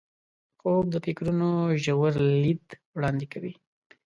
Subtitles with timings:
[0.59, 1.49] خوب د فکرونو
[1.83, 2.13] ژور
[2.43, 2.65] لید
[2.95, 3.53] وړاندې کوي